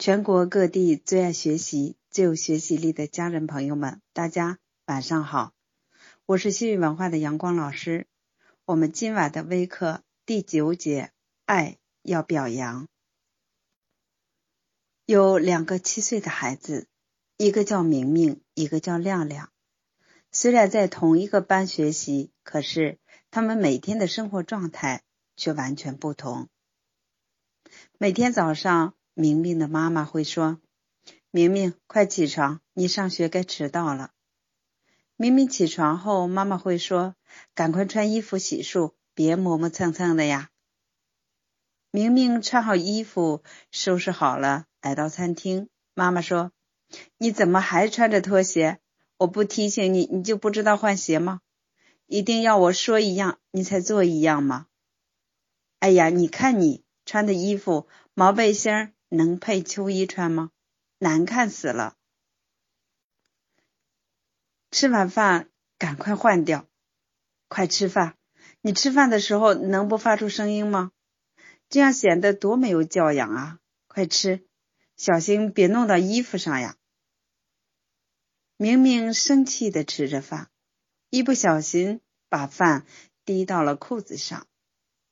[0.00, 5.52] 全国各地最爱学习、最有学习力的家人朋友们，大家晚上好！
[6.24, 8.06] 我是西域文化的阳光老师。
[8.64, 11.12] 我们今晚的微课第九节：
[11.44, 12.88] 爱要表扬。
[15.04, 16.86] 有两个七岁的孩子，
[17.36, 19.52] 一个叫明明，一个叫亮亮。
[20.32, 22.98] 虽然在同一个班学习，可是
[23.30, 25.02] 他们每天的生活状态
[25.36, 26.48] 却完全不同。
[27.98, 28.94] 每天早上。
[29.20, 30.58] 明明的妈妈会说
[31.30, 34.12] ：“明明，快起床，你上学该迟到了。”
[35.14, 37.14] 明明起床后，妈妈会说
[37.54, 40.48] ：“赶快穿衣服、洗漱，别磨磨蹭蹭的呀。”
[41.92, 46.52] 明明穿好衣服，收拾好了，来到餐厅，妈妈说
[47.18, 48.78] ：“你怎么还穿着拖鞋？
[49.18, 51.42] 我不提醒你，你就不知道换鞋吗？
[52.06, 54.68] 一定要我说一样，你才做一样吗？”
[55.78, 58.94] 哎呀，你看你穿的衣服，毛背心。
[59.10, 60.50] 能配秋衣穿吗？
[60.98, 61.96] 难看死了！
[64.70, 66.68] 吃完饭赶快换掉，
[67.48, 68.16] 快吃饭！
[68.60, 70.92] 你吃饭的时候能不发出声音吗？
[71.68, 73.58] 这样显得多没有教养啊！
[73.88, 74.46] 快吃，
[74.96, 76.76] 小心别弄到衣服上呀！
[78.56, 80.50] 明明生气的吃着饭，
[81.08, 82.86] 一不小心把饭
[83.24, 84.46] 滴到了裤子上，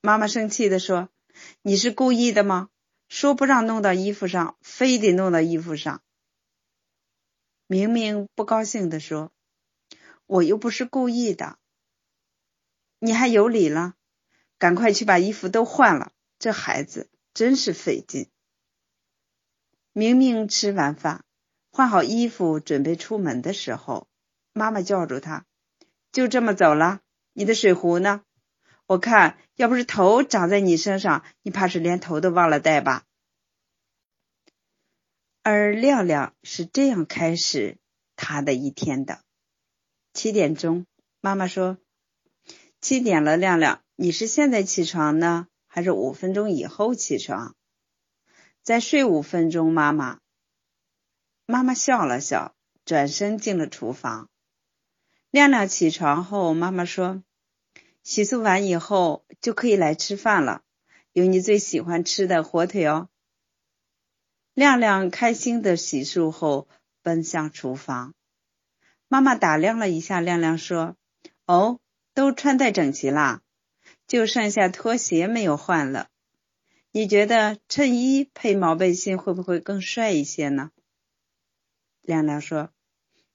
[0.02, 1.08] 妈妈生气的说
[1.62, 2.70] ：“你是故意的吗？”
[3.08, 6.02] 说不让弄到衣服上，非得弄到衣服上。
[7.66, 9.32] 明明不高兴的说
[10.26, 11.58] ：“我又不是故意的，
[12.98, 13.94] 你还有理了？
[14.58, 16.12] 赶快去把衣服都换了。
[16.38, 18.28] 这孩子真是费劲。”
[19.92, 21.24] 明明吃完饭，
[21.70, 24.06] 换好衣服准备出门的时候，
[24.52, 25.46] 妈妈叫住他
[26.12, 27.00] ：“就这么走了？
[27.32, 28.22] 你的水壶呢？”
[28.88, 33.04] 我看，要不是头长在你身上，你怕是连头都忘了带吧。
[35.42, 37.76] 而亮亮是这样开始
[38.16, 39.20] 他的一天的。
[40.14, 40.86] 七点钟，
[41.20, 41.76] 妈妈说
[42.80, 47.54] ：“七点了，亮亮，你是现在起床呢，还是五分钟以后起床？
[48.62, 50.18] 再睡五分钟，妈妈。”
[51.44, 52.54] 妈妈笑了笑，
[52.86, 54.30] 转身进了厨房。
[55.30, 57.22] 亮亮起床后，妈妈说。
[58.08, 60.62] 洗漱完以后就可以来吃饭了，
[61.12, 63.10] 有你最喜欢吃的火腿哦。
[64.54, 66.68] 亮亮开心的洗漱后
[67.02, 68.14] 奔向厨房，
[69.08, 70.96] 妈妈打量了一下亮亮，说
[71.44, 71.80] ：“哦，
[72.14, 73.42] 都穿戴整齐啦，
[74.06, 76.08] 就剩下拖鞋没有换了。
[76.92, 80.70] 你觉得衬衣配毛背心会不会更帅一些呢？”
[82.00, 82.72] 亮亮说：“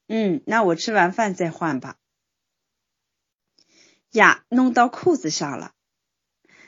[0.10, 1.98] 嗯，那我吃完饭再换吧。”
[4.14, 5.74] 呀，弄到裤子上了，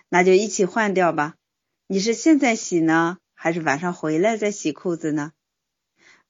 [0.10, 1.36] 那就一起换掉吧。
[1.86, 5.32] 你是现在洗呢，还是晚上回来再洗裤子呢？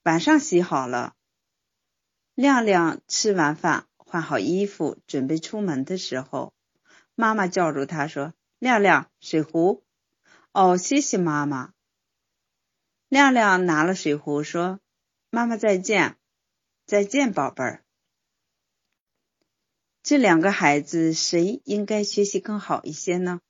[0.04, 1.16] 晚上洗好了。
[2.34, 6.54] 亮亮吃完饭，换好衣服，准备出门的时候，
[7.16, 9.86] 妈妈叫住他说：“亮亮，水壶。”
[10.52, 11.72] 哦，谢谢妈妈。
[13.08, 14.82] 亮亮拿了水壶，说
[15.32, 16.18] ：“妈妈再见，
[16.86, 17.84] 再见，宝贝儿。”
[20.06, 23.42] 这两个孩子谁应该学习更好一些呢？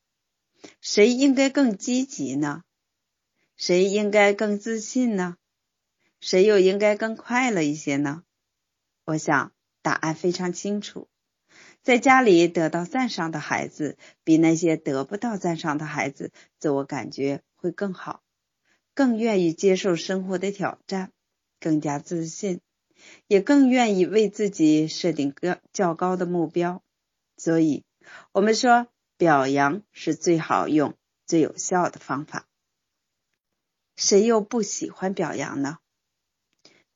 [0.79, 2.63] 谁应该更积极呢？
[3.57, 5.35] 谁应该更自信呢？
[6.21, 8.23] 谁又应该更快乐一些呢？
[9.03, 9.51] 我想
[9.81, 11.09] 答案非常清楚，
[11.83, 18.23] 在家里得到赞赏的孩子，比那些得不到赞赏的孩子，自我感觉会更好，
[18.93, 21.11] 更愿意接受生活的挑战，
[21.59, 22.61] 更加自信。
[23.27, 26.83] 也更愿意为自己设定个较高的目标，
[27.37, 27.83] 所以
[28.31, 30.95] 我们说表扬是最好用、
[31.25, 32.47] 最有效的方法。
[33.95, 35.77] 谁又不喜欢表扬呢？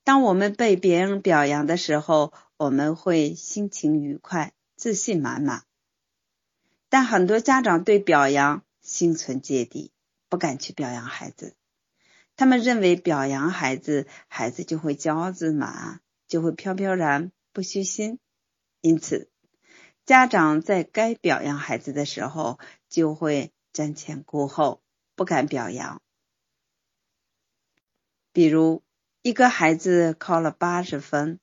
[0.03, 5.63] 当我们被别人表扬的时候，我们会心情愉快、自信满满。
[6.89, 9.91] 但很多家长对表扬心存芥蒂，
[10.27, 11.55] 不敢去表扬孩子。
[12.39, 18.17] 他们认为表扬孩子，孩子就会骄傲自满，就会飘飘然不虚心。
[18.79, 19.29] 因此，
[20.05, 22.57] 家长在该表扬孩子的时候，
[22.87, 24.81] 就会瞻前顾后，
[25.17, 26.01] 不敢表扬。
[28.31, 28.83] 比如，
[29.21, 31.41] 一个孩子考了八十分，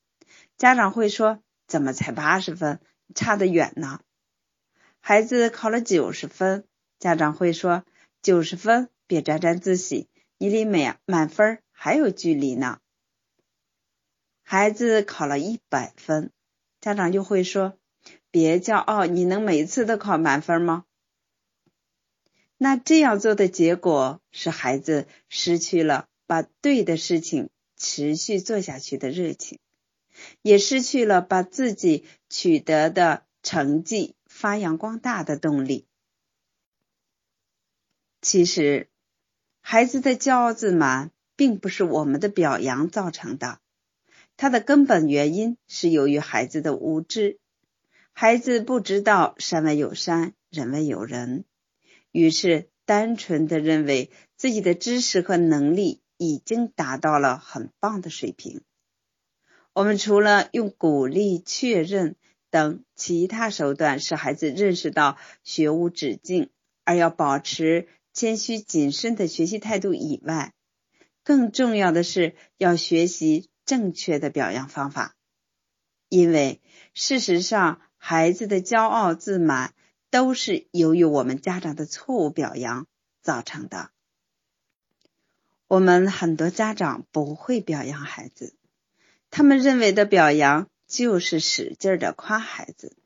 [0.56, 2.80] 家长会说：“怎么才八十分？
[3.14, 4.00] 差得远呢。”
[5.00, 6.66] 孩子考了九十分，
[6.98, 7.84] 家长会说
[8.22, 12.80] ：“九十分，别沾沾自喜。”你离满满分还有距离呢。
[14.42, 16.30] 孩子考了一百分，
[16.80, 17.78] 家长就会说
[18.30, 20.84] ：“别骄傲，你能每次都考满分吗？”
[22.58, 29.58] 那这样做的结果是孩子失去了把对的事情持续做下去的热情，
[30.42, 35.86] 也失去了把自己取得的成绩发扬光大的动力。
[38.22, 38.88] 其实，
[39.68, 43.58] 孩子的骄傲自满并不是我们的表扬造成的，
[44.36, 47.40] 它的根本原因是由于孩子的无知。
[48.12, 51.44] 孩子不知道山外有山，人外有人，
[52.12, 58.62] 于是单纯的认为自己的知识和能力已经达到了很棒的水平。
[59.72, 62.14] 我们除了用鼓励、确认
[62.50, 66.50] 等其他手段使孩子认识到学无止境，
[66.84, 70.52] 而要保持谦虚谨慎的学习态度以外，
[71.22, 75.14] 更重要的是要学习正确的表扬方法，
[76.08, 76.60] 因为
[76.94, 77.80] 事实上。
[77.98, 79.74] 孩子的骄傲自满
[80.10, 82.86] 都是由于我们家长的错误表扬
[83.20, 83.90] 造成的。
[85.66, 88.54] 我们很多家长不会表扬孩子，
[89.30, 92.96] 他们认为的表扬就是使劲的夸孩子，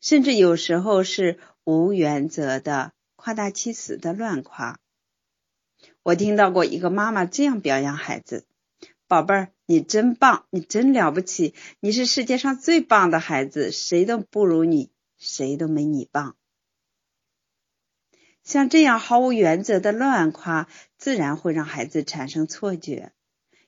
[0.00, 4.78] 甚至有时候是无原则的夸大其词的乱夸。
[6.04, 8.46] 我听到过一个妈妈这样表扬孩子。
[9.08, 16.36] 宝贝儿，你真棒，你真了不起，你是世界上最棒的孩子，谁都不如你，谁都没你棒。
[18.44, 23.12] 像这样毫无原则的乱夸，自然会让孩子产生错觉，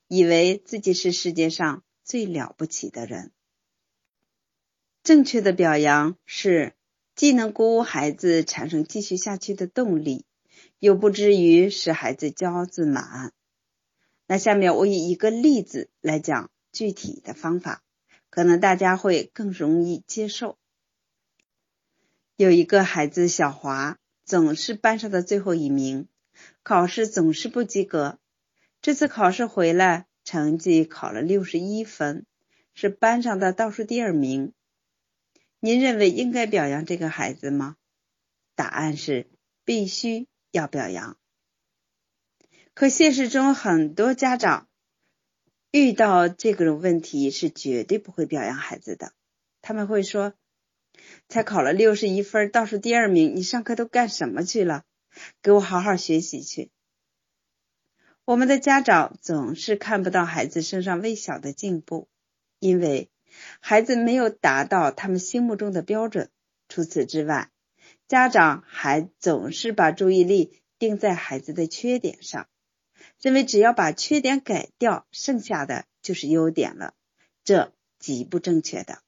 [0.06, 3.32] 以为自己是世界上最了不起的人。
[5.02, 6.74] 正确的表扬是
[7.20, 10.24] 既能鼓舞孩子产生继续下去的动力，
[10.78, 13.34] 又不至于使孩子骄傲自满。
[14.26, 17.82] 那下面我以一个例子来讲具体的方法，
[18.30, 20.56] 可能大家会更容易接受。
[22.36, 26.08] 有一个孩子小华，总是班上的最后一名，
[26.62, 28.18] 考试总是不及格。
[28.80, 32.24] 这次考试回来，成绩考了六十一分，
[32.72, 34.54] 是班上的倒数第二名。
[35.60, 37.76] 您认为应该表扬这个孩子吗？
[38.54, 39.28] 答案是
[39.64, 41.18] 必须要表扬。
[42.72, 44.68] 可现实中，很多家长
[45.70, 49.12] 遇到这个问题是绝对不会表扬孩子的。
[49.60, 50.32] 他们会说
[51.28, 54.84] ：“才考了六十一分，倒数第二名，你上课都干什么去了？
[55.42, 56.70] 给我好好学习去。”
[58.24, 62.08] 我们的家长总是看不到孩子身上微小的进步，
[62.60, 63.10] 因为
[63.60, 66.30] 孩子没有达到他们心目中的标准。
[66.68, 67.50] 除此之外，
[68.08, 72.46] 家长还总是把注意力定在孩子的缺点上。
[73.20, 76.94] 认为只要把缺点改掉，剩下的就是优点了，
[77.44, 79.02] 这极不正确的。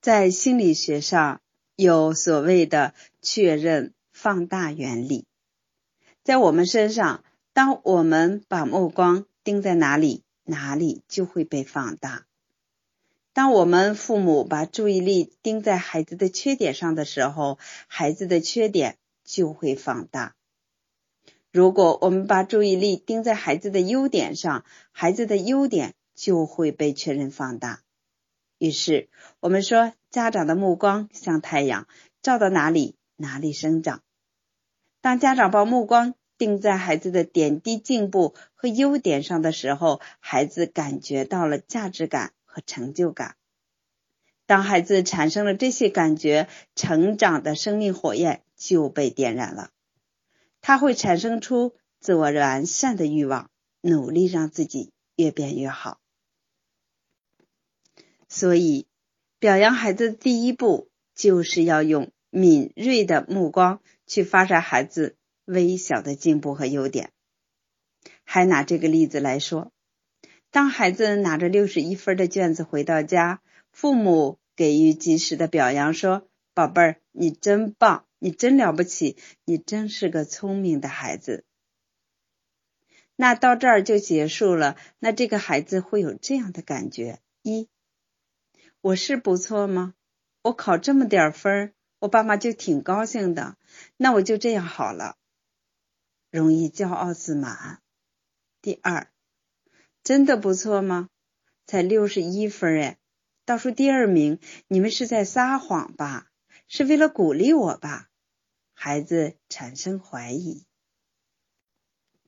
[0.00, 1.40] 在心理学上
[1.74, 5.26] 有所谓的确认放大原理，
[6.22, 12.27] 在我们身上，当我们把目光盯在哪里，哪里就会被放大。
[13.38, 20.34] 当我们父母把注意力盯在孩子的缺点上的时候，孩子的缺点就会放大。
[21.52, 27.82] 如果我们把注意力盯在孩子的优点上，孩子的优点就会被确认放大。
[28.58, 29.08] 于是，
[29.38, 31.86] 我们说，家长的目光像太阳，
[32.20, 34.02] 照到哪里，哪里生长。
[35.00, 43.36] 当家长把目光定在孩子的点滴进步和优点上的时候，孩子感觉到了价值感和成就感。
[44.46, 49.70] 当孩子产生了这些感觉，成长的生命火焰就被点燃了。
[50.60, 53.50] 他会产生出自我完善的欲望，
[53.80, 56.00] 努力让自己越变越好。
[58.28, 58.88] 所以，
[59.38, 67.12] 表扬孩子第一步就是要用敏锐的目光去发现孩子微小的进步和优点。
[68.24, 69.72] 还拿这个例子来说，
[70.50, 81.44] 当孩子拿着六十一分的卷子回到家，父母给予及时的表扬，说：“宝贝儿，你真棒。”你真了不起，你真是个聪明的孩子。
[83.14, 84.76] 那到这儿就结束了。
[84.98, 87.68] 那这个孩子会有这样的感觉：一，
[88.80, 89.94] 我是不错吗？
[90.42, 93.56] 我考这么点分，我爸妈就挺高兴的。
[93.96, 95.14] 那我就这样好了，
[96.32, 97.80] 容易骄傲自满。
[98.60, 99.12] 第二，
[100.08, 101.10] 真的不错吗？
[101.66, 102.98] 才六十一分哎，
[103.44, 106.30] 倒数第二名，你们是在撒谎吧？
[106.66, 108.08] 是为了鼓励我吧？
[108.72, 110.64] 孩子产生怀疑。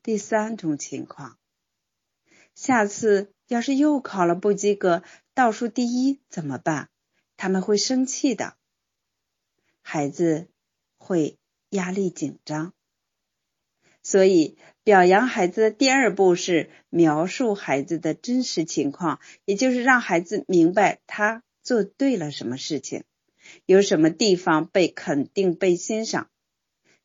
[0.02, 1.38] 第三种情况，
[2.54, 6.90] 下次要是又考了不及格，倒数第一怎么办？
[7.38, 8.58] 他们会生气的，
[9.80, 10.50] 孩子
[10.99, 11.38] 会
[11.70, 12.75] 压力紧张。
[14.02, 23.04] 所以，表扬孩子的第二步是描述孩子的真实情况，也就是让孩子明白他做对了什么事情，
[23.66, 26.30] 有什么地方被肯定、被欣赏。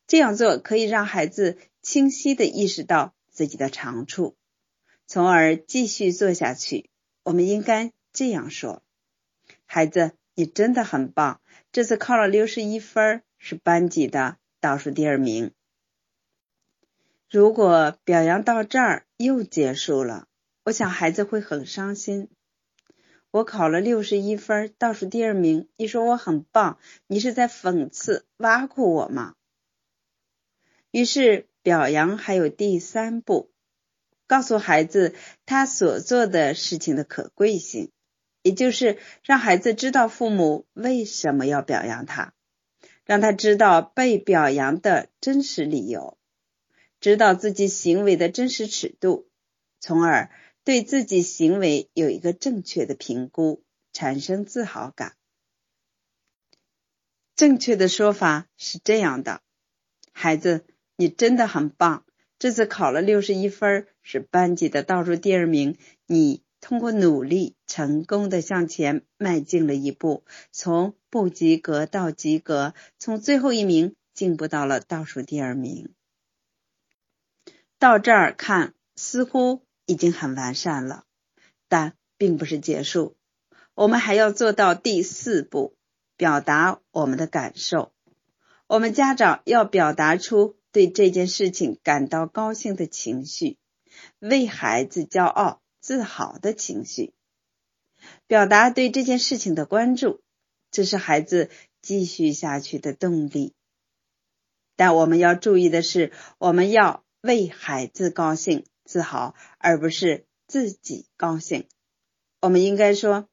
[0.06, 4.36] 这样做可以让孩子清晰的意识到自己的长处，
[5.06, 6.88] 从而继续做下去。
[7.24, 8.82] 我们应该这样说
[9.66, 11.40] ：“孩子，你真的很棒，
[11.72, 15.50] 这次考了六十一分，是班级的倒数第二名。”
[17.28, 20.28] 如果表扬到这儿又结束了，
[20.64, 22.28] 我想孩子会很伤心。
[23.32, 25.68] 我考了六十一分，倒数第二名。
[25.76, 26.78] 你说我很棒，
[27.08, 29.34] 你是在讽刺、挖苦我吗？
[30.92, 33.50] 于是表扬还有第三步，
[34.28, 35.14] 告诉孩子
[35.44, 37.90] 他所做的事情的可贵性，
[38.42, 42.32] 也就是让孩子知道父母为什么要表扬他，
[43.04, 46.16] 让他知道被表扬的真实理由。
[47.00, 49.28] 知道自己行为的真实尺度，
[49.80, 50.30] 从而
[50.64, 53.62] 对自己行为有一个正确的评估，
[53.92, 55.14] 产生自豪感。
[57.36, 59.42] 正确的说法是这样的：
[60.12, 60.64] 孩子，
[60.96, 62.04] 你真的很棒，
[62.38, 65.76] 这次考了六十一分，是班级的倒数第二名。
[66.06, 75.94] 你通过努力，成功的向前迈进了一步，从不及格到及格，从最后一名进步到了倒数第二名。
[77.78, 81.04] 到这儿看，似乎已经很完善了，
[81.68, 83.18] 但并不是结束。
[83.74, 85.76] 我们还要做到第四步，
[86.16, 87.92] 表达我们的感受。
[88.66, 93.58] 我们家长要表达出对这件事情感到高兴的情绪，
[94.20, 97.12] 为孩子骄傲自豪的情绪，
[98.26, 100.22] 表达对这件事情的关注，
[100.70, 101.50] 这是孩子
[101.82, 103.52] 继续下去的动力。
[104.76, 107.04] 但我们要注意的是，我们要。
[107.26, 111.68] 为孩子高兴、自豪，而不是自己高兴。
[112.40, 113.28] 我们应该说：“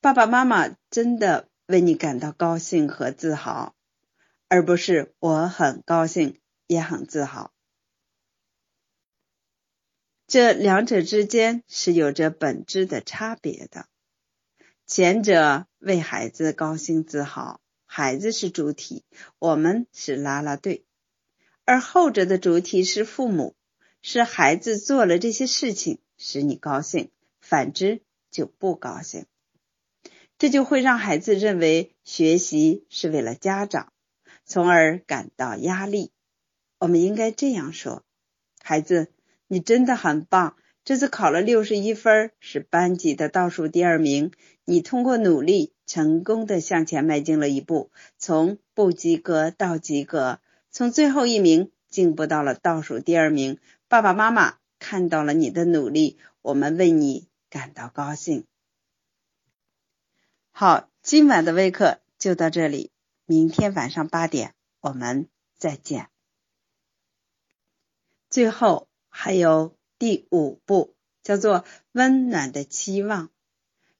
[0.00, 3.74] 爸爸妈妈真的为你感到高兴和自豪，
[4.48, 7.52] 而不是我很高兴也很自豪。”
[10.28, 13.86] 这两者之间是有着本质的差别的。
[14.84, 19.04] 前者为孩子高兴自豪，孩子是主体，
[19.38, 20.84] 我们是啦啦队。
[21.68, 23.54] 而后者的主体是父母，
[24.00, 27.10] 是孩子做了这些事情使你高兴，
[27.42, 29.26] 反之就不高兴，
[30.38, 33.92] 这就会让孩子认为学习是为了家长，
[34.46, 36.10] 从而感到压力。
[36.78, 38.02] 我们应该这样说：
[38.62, 39.08] 孩子，
[39.46, 40.56] 你真的很棒，
[40.86, 44.32] 这次考了六十一分，是班级的倒数第二名。
[44.64, 50.40] 你通过努力，成功的向前迈进了一步，从不及格到及格。
[50.78, 53.58] 从最后一名进步到了倒数第二名，
[53.88, 58.46] 爸爸妈妈看到了你的努力，我们为你感到高兴。
[60.52, 62.92] 好，今晚的微课就到这里，
[63.26, 66.10] 明天晚上八点我们再见。
[68.30, 70.94] 最后还有第五步，
[71.24, 73.30] 叫做温暖的期望。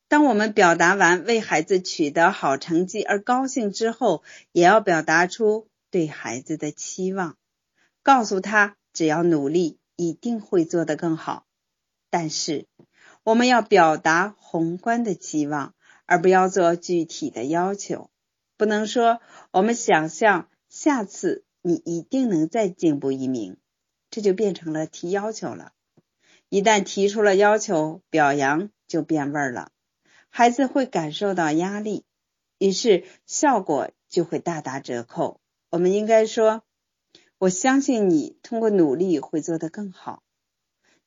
[0.06, 5.68] 当我们表达完为孩子取得好成绩而高兴之后，也要表达出。
[5.90, 7.36] 对孩子的期望，
[8.02, 11.46] 告诉他只要努力，一定会做得更好。
[12.10, 12.66] 但是，
[13.22, 15.74] 我们要表达宏观的期望，
[16.06, 18.10] 而不要做具体的要求。
[18.56, 23.56] 不能说我们想象下次你一定能再进步一名，
[24.10, 25.72] 这就变成了提要求了。
[26.48, 29.70] 一旦提出了要求，表扬就变味儿了，
[30.30, 32.04] 孩子会感受到压力，
[32.58, 35.40] 于是效果就会大打折扣。
[35.70, 36.64] 我们应该说
[37.38, 40.22] ：“我相信你通过努力会做得更好。”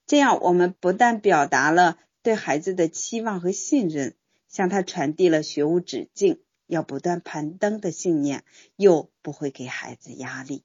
[0.06, 4.16] 这样，我们不但表达了对孩子的期望和信任，
[4.48, 8.44] 向他传递了学无止境、要不断攀登的信念，
[8.76, 10.64] 又不会给孩子压力。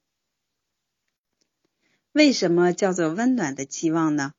[2.11, 4.33] 为什么叫做温暖的期望呢？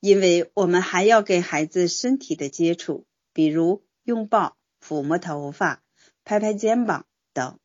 [0.00, 5.82] 因为我们还要给孩子身体的接触，比如拥抱、抚摸头发、
[6.24, 7.58] 拍拍肩膀等。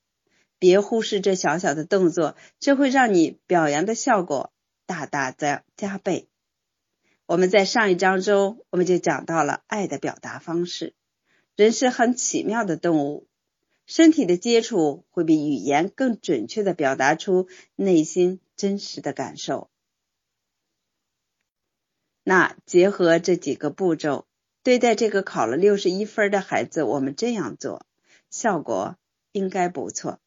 [0.59, 4.51] 别忽视这小小的动作，这会让你表扬的效果
[4.85, 6.27] 大大的加倍。
[7.25, 10.93] 我们在上一章中，我们就讲到了爱的表达方式。
[11.55, 13.27] 人是很奇妙的动物，
[13.85, 19.69] 身体的接触会比语言更准确的表达出内心真实的感受。
[22.23, 24.27] 那结合这几个步骤，
[24.63, 27.85] 对待这个考了六十一分的孩子，我们这样做，
[28.29, 28.97] 效果
[29.31, 30.19] 应该不错。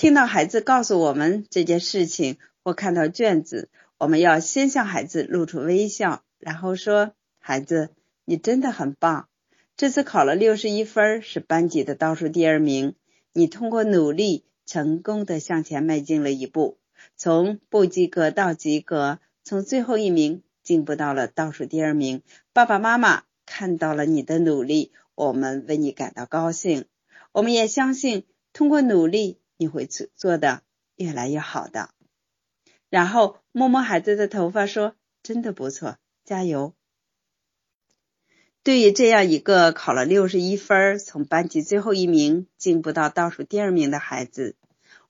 [0.00, 7.90] 听到孩子告诉我们这件事情，或看到卷子，我们要先向孩子露出微笑，然后说：“孩子，
[8.24, 9.28] 你真的很棒，
[9.76, 12.94] 这次考了六十一分，是班级的倒数第二名。
[13.34, 16.78] 你通过努力，成功的向前迈进了一步，
[17.14, 22.22] 从不及格到及格，从最后一名进步到了倒数第二名。
[22.54, 26.86] 爸爸妈妈看到了你的努力，我们为你感到高兴。
[27.32, 30.62] 我们也相信，通过努力，你会做做的
[30.96, 31.90] 越来越好的。”
[32.88, 36.74] 然后摸摸孩子的头发，说：“真的不错，加油。”
[38.64, 44.56] 对于这样一个考了六十一分，从班级最后一名进步到倒数第二名的孩子，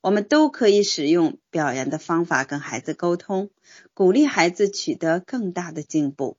[0.01, 3.51] 我们都可以使用表扬的方法跟孩子沟通，
[3.95, 6.39] 鼓励孩子取得更大的进步。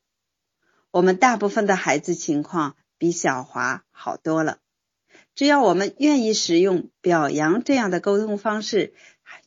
[0.91, 4.59] 我们大部分的孩子情况比小华好多了，
[5.35, 8.93] 只要我们愿意使用表扬这样的沟通方式，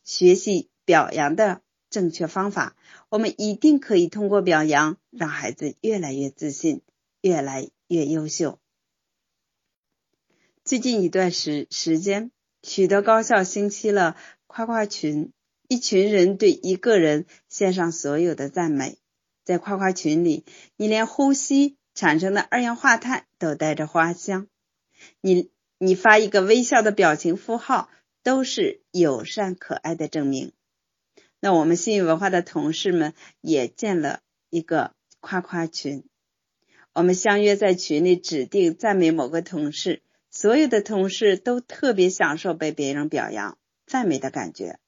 [0.03, 1.61] 学习表扬的。
[1.91, 2.75] 正确方法，
[3.07, 6.81] 我们一定可以通过表扬让孩子越来越自信，
[7.21, 8.59] 越来越优秀。
[10.65, 12.31] 最近一段时时间，
[12.63, 15.31] 许多高校兴起了夸夸群，
[15.69, 18.97] 一群人对一个人献上所有的赞美。
[19.45, 20.43] 在夸夸群里，
[20.75, 24.47] 你连呼吸产生的二氧化碳都带着花香，
[25.21, 27.89] 你你发一个微笑的表情符号，
[28.23, 30.53] 都是友善可爱的证明。
[31.39, 36.05] 那我们新语文化的同事们也建了一个夸夸群，
[36.93, 40.01] 我们相约在群里指定赞美某个同事，
[40.31, 44.79] 所有的同事都特别享受被别人表扬、赞美的感觉。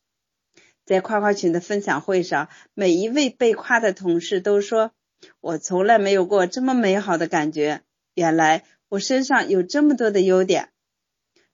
[0.85, 4.93] 在夸夸群的分享会上，每一位被夸的同事都说
[5.41, 7.81] ：“我从来没有过这么美好的感觉，
[8.13, 10.69] 原来我身上有这么多的优点，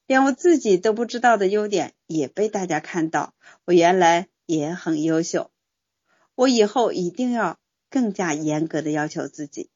[0.06, 3.34] 连我自己都不知道的优点也被大家看到。
[3.64, 5.50] 我原来。”也很优秀，
[6.34, 7.58] 我以后一定要
[7.88, 9.70] 更加严格的要求自己，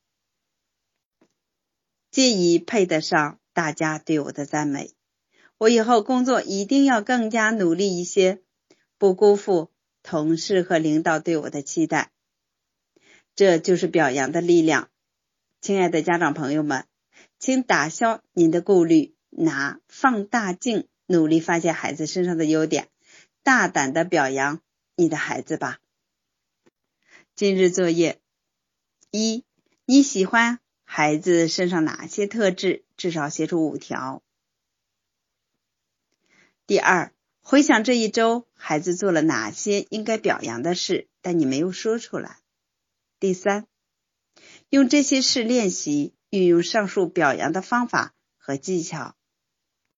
[2.10, 4.92] 借以配得上大家对我的赞美。
[5.56, 8.42] 我以后工作一定要更加努力一些，
[8.98, 9.70] 不辜负
[10.02, 12.12] 同事和领导对我的期待。
[13.34, 14.90] 这就是表扬的力量。
[15.62, 16.84] 亲爱的家长朋友们，
[17.38, 22.88] 请打消您的顾虑，拿放大镜努力发现孩子身上的优点。
[23.42, 24.60] 大胆的表扬
[24.94, 25.78] 你的孩子吧。
[27.34, 28.20] 今日作业
[29.10, 29.44] 一：
[29.86, 32.84] 你喜欢孩子身上哪些特质？
[32.96, 34.22] 至少写出五条。
[36.66, 42.40] 第二，回想这一周孩子做了哪些应该表扬的事，但你没有说出来。
[43.20, 43.66] 第三，
[44.68, 49.16] 用这些事练习运用上述表扬的方法和技巧。